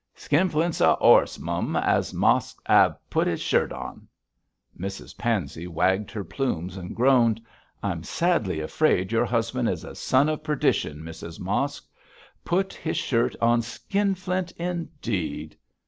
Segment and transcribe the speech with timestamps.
[0.15, 4.07] 'Skinflint's a 'orse, mum, as Mosk 'ave put his shirt on.'
[4.75, 7.39] Mrs Pansey wagged her plumes and groaned.
[7.83, 11.85] 'I'm sadly afraid your husband is a son of perdition, Mrs Mosk.
[12.43, 15.55] Put his shirt on Skinflint, indeed!'